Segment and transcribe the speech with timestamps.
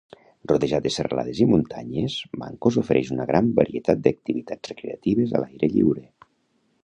[0.51, 5.71] Rodejat de serralades i muntanyes, Mancos ofereix una gran varietat de activitats recreatives a l"aire
[5.77, 6.05] lliure.